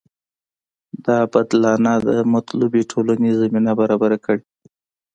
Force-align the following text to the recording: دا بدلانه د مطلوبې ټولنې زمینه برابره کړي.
دا 1.05 1.17
بدلانه 1.33 1.93
د 2.09 2.09
مطلوبې 2.33 2.81
ټولنې 2.91 3.29
زمینه 3.41 3.71
برابره 3.79 4.17
کړي. 4.25 4.43